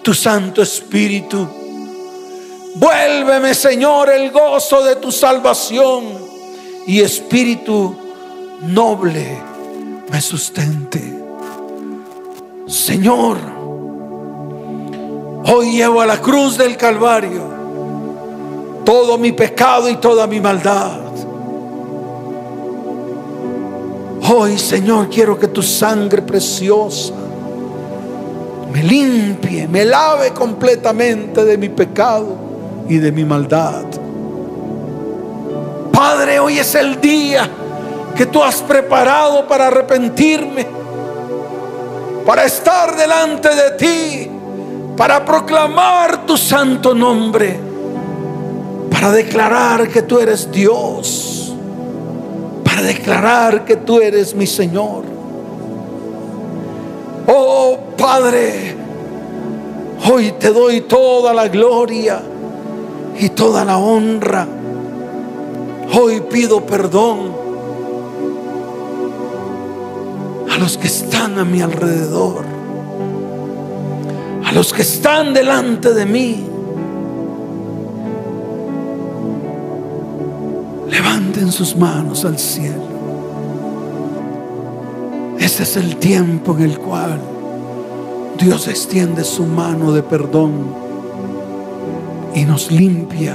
[0.00, 1.59] tu Santo Espíritu.
[2.80, 6.02] Vuélveme, Señor, el gozo de tu salvación
[6.86, 7.94] y espíritu
[8.62, 9.36] noble
[10.10, 10.98] me sustente.
[12.66, 13.36] Señor,
[15.44, 17.42] hoy llevo a la cruz del Calvario
[18.86, 21.00] todo mi pecado y toda mi maldad.
[24.26, 27.12] Hoy, Señor, quiero que tu sangre preciosa
[28.72, 32.49] me limpie, me lave completamente de mi pecado
[32.90, 33.84] y de mi maldad.
[35.92, 37.48] Padre, hoy es el día
[38.16, 40.66] que tú has preparado para arrepentirme,
[42.26, 44.30] para estar delante de ti,
[44.96, 47.58] para proclamar tu santo nombre,
[48.90, 51.54] para declarar que tú eres Dios,
[52.64, 55.04] para declarar que tú eres mi Señor.
[57.28, 58.80] Oh Padre,
[60.10, 62.22] Hoy te doy toda la gloria
[63.20, 64.48] y toda la honra.
[65.92, 67.32] Hoy pido perdón
[70.50, 72.44] a los que están a mi alrededor,
[74.44, 76.46] a los que están delante de mí.
[80.88, 82.88] Levanten sus manos al cielo.
[85.38, 87.20] Ese es el tiempo en el cual
[88.38, 90.89] Dios extiende su mano de perdón
[92.34, 93.34] y nos limpia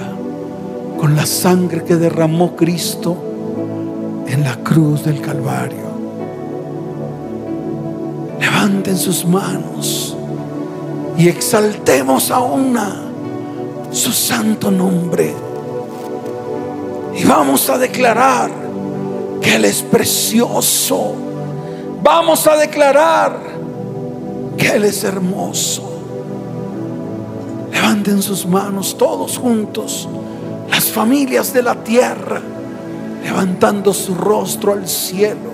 [0.98, 3.16] con la sangre que derramó Cristo
[4.28, 5.86] en la cruz del Calvario.
[8.40, 10.16] Levanten sus manos
[11.18, 13.02] y exaltemos a una
[13.92, 15.34] su santo nombre.
[17.18, 18.52] Y vamos a declarar
[19.42, 21.14] que Él es precioso.
[22.04, 23.40] Vamos a declarar
[24.58, 25.95] que Él es hermoso.
[28.06, 30.08] Levanten sus manos todos juntos,
[30.70, 32.40] las familias de la tierra,
[33.24, 35.50] levantando su rostro al cielo.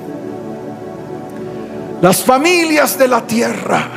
[2.01, 3.87] Las familias de la tierra,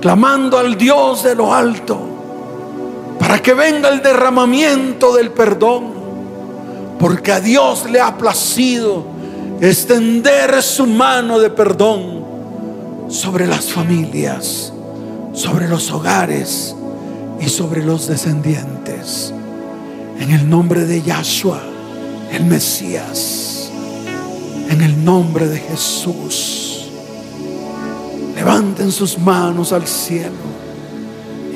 [0.00, 1.98] clamando al Dios de lo alto,
[3.18, 5.92] para que venga el derramamiento del perdón,
[6.98, 9.04] porque a Dios le ha placido
[9.60, 12.24] extender su mano de perdón
[13.08, 14.72] sobre las familias,
[15.34, 16.75] sobre los hogares
[17.46, 19.32] y sobre los descendientes.
[20.18, 21.62] En el nombre de Yahshua,
[22.32, 23.70] el Mesías,
[24.68, 26.88] en el nombre de Jesús,
[28.34, 30.34] levanten sus manos al cielo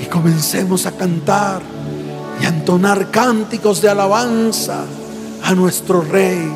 [0.01, 1.61] y comencemos a cantar
[2.41, 4.85] y a entonar cánticos de alabanza
[5.43, 6.49] a nuestro Rey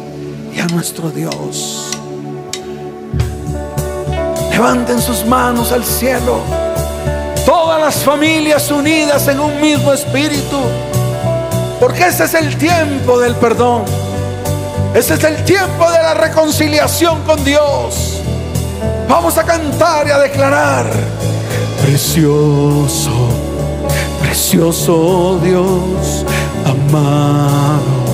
[0.55, 1.91] y a nuestro Dios.
[4.53, 6.64] Levanten sus manos al cielo.
[7.45, 10.61] Todas las familias unidas en un mismo espíritu.
[11.81, 13.85] Porque ese es el tiempo del perdón.
[14.95, 18.21] Ese es el tiempo de la reconciliación con Dios.
[19.09, 20.87] Vamos a cantar y a declarar.
[21.83, 23.29] Precioso,
[24.23, 26.25] precioso Dios,
[26.65, 28.05] amado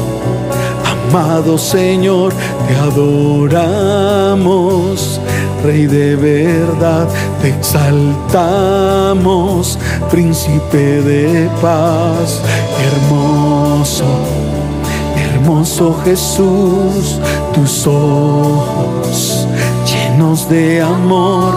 [1.10, 2.32] Amado Señor,
[2.68, 4.30] te adoramos.
[5.64, 7.08] Rey de verdad,
[7.40, 8.18] te exaltamos.
[10.10, 12.40] Príncipe de paz,
[12.86, 14.04] hermoso,
[15.16, 17.20] hermoso Jesús.
[17.54, 19.46] Tus ojos
[19.86, 21.52] llenos de amor,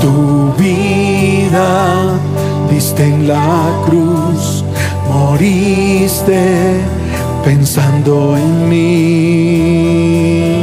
[0.00, 2.18] tu vida
[2.70, 4.64] diste en la cruz,
[5.10, 6.80] moriste
[7.44, 10.57] pensando en mí.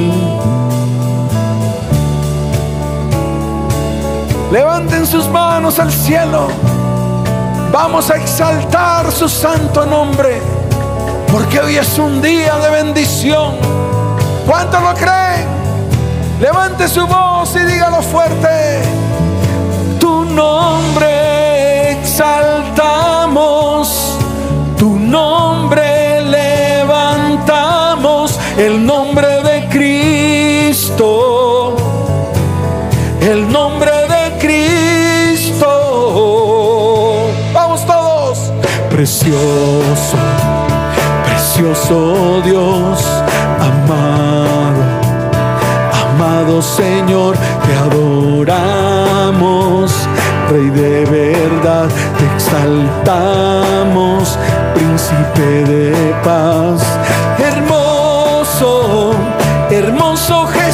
[4.56, 6.48] Levanten sus manos al cielo.
[7.74, 10.42] Vamos a exaltar su santo nombre.
[11.30, 13.58] Porque hoy es un día de bendición.
[14.48, 15.46] ¿Cuántos lo creen?
[16.40, 18.82] Levante su voz y dígalo fuerte.
[20.00, 24.18] Tu nombre exaltamos.
[24.78, 25.86] Tu nombre
[28.58, 31.25] el nombre de Cristo,
[39.06, 40.18] Precioso,
[41.26, 43.06] precioso Dios,
[43.62, 44.82] amado,
[46.10, 49.94] amado Señor, te adoramos.
[50.50, 51.88] Rey de verdad,
[52.18, 54.40] te exaltamos,
[54.74, 56.82] príncipe de paz
[59.76, 60.65] hermoso Jesús,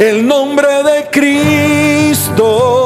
[0.00, 2.81] el nombre de Cristo.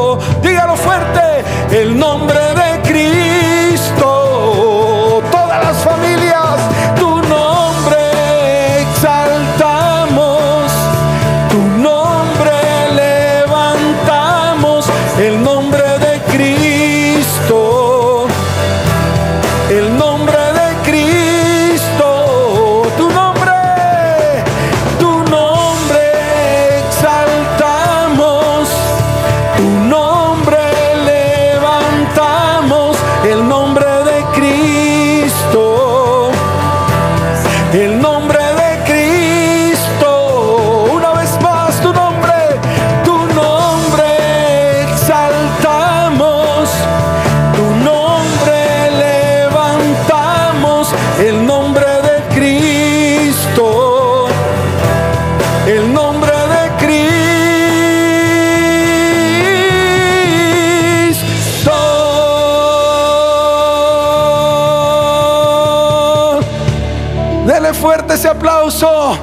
[68.36, 69.18] Aplauso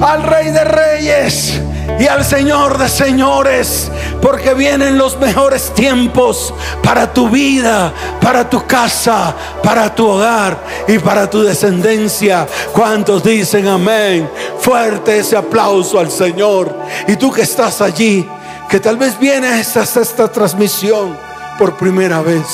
[0.00, 1.60] al Rey de Reyes
[1.98, 3.90] y al Señor de Señores,
[4.20, 9.34] porque vienen los mejores tiempos para tu vida, para tu casa,
[9.64, 10.56] para tu hogar
[10.86, 12.46] y para tu descendencia.
[12.72, 14.30] ¿Cuántos dicen amén?
[14.60, 16.74] Fuerte ese aplauso al Señor.
[17.08, 18.28] Y tú que estás allí,
[18.68, 21.18] que tal vez vienes a esta transmisión
[21.58, 22.46] por primera vez,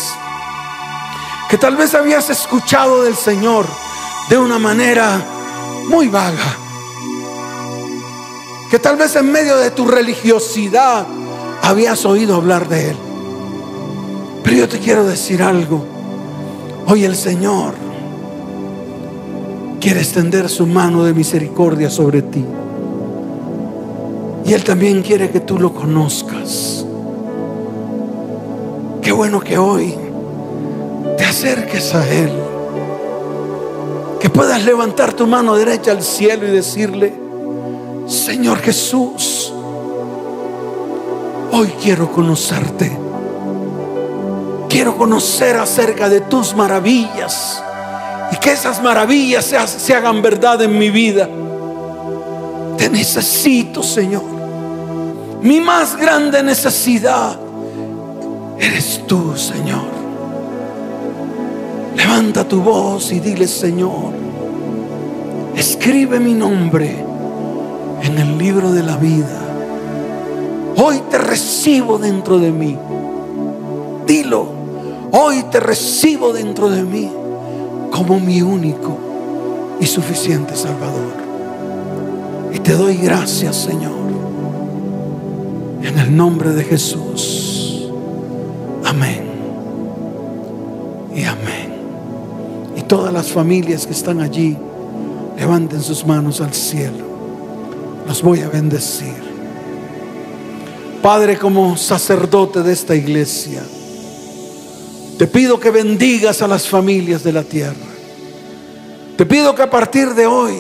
[1.51, 3.67] que tal vez habías escuchado del Señor
[4.31, 5.21] de una manera
[5.89, 6.57] muy vaga.
[8.71, 11.07] Que tal vez en medio de tu religiosidad
[11.63, 12.97] habías oído hablar de Él.
[14.45, 15.85] Pero yo te quiero decir algo.
[16.87, 17.75] Hoy el Señor
[19.81, 22.45] quiere extender su mano de misericordia sobre ti.
[24.45, 26.85] Y Él también quiere que tú lo conozcas.
[29.03, 29.95] Qué bueno que hoy
[31.17, 32.31] te acerques a Él.
[34.21, 37.15] Que puedas levantar tu mano derecha al cielo y decirle,
[38.07, 39.53] Señor Jesús,
[41.53, 42.97] hoy quiero conocerte.
[44.69, 47.63] Quiero conocer acerca de tus maravillas
[48.33, 51.29] y que esas maravillas se, ha- se hagan verdad en mi vida.
[52.77, 54.23] Te necesito, Señor.
[55.41, 57.39] Mi más grande necesidad
[58.59, 59.98] eres tú, Señor.
[61.99, 64.13] Levanta tu voz y dile, Señor,
[65.57, 66.97] escribe mi nombre
[68.03, 69.41] en el libro de la vida.
[70.77, 72.79] Hoy te recibo dentro de mí.
[74.07, 74.47] Dilo,
[75.11, 77.11] hoy te recibo dentro de mí
[77.91, 78.97] como mi único
[79.81, 81.19] y suficiente Salvador.
[82.55, 83.93] Y te doy gracias, Señor,
[85.83, 87.91] en el nombre de Jesús.
[88.85, 89.25] Amén.
[91.13, 91.58] Y amén.
[93.19, 94.57] Las familias que están allí,
[95.37, 97.05] levanten sus manos al cielo.
[98.07, 99.13] Los voy a bendecir.
[101.03, 103.61] Padre, como sacerdote de esta iglesia,
[105.19, 107.75] te pido que bendigas a las familias de la tierra.
[109.17, 110.55] Te pido que a partir de hoy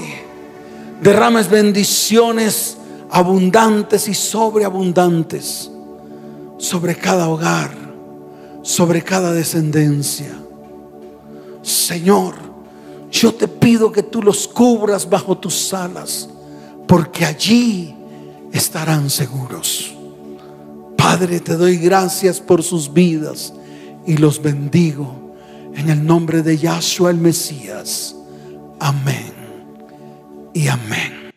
[1.00, 2.76] derrames bendiciones
[3.08, 5.70] abundantes y sobreabundantes
[6.56, 7.70] sobre cada hogar,
[8.62, 10.34] sobre cada descendencia.
[11.62, 12.47] Señor,
[13.10, 16.28] yo te pido que tú los cubras bajo tus alas,
[16.86, 17.94] porque allí
[18.52, 19.94] estarán seguros.
[20.96, 23.52] Padre, te doy gracias por sus vidas
[24.06, 25.34] y los bendigo
[25.74, 28.14] en el nombre de Yahshua el Mesías.
[28.80, 29.32] Amén
[30.54, 31.27] y amén.